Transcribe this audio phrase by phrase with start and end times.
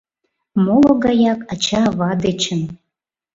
[0.63, 2.61] Моло гаяк ача-ава дечын.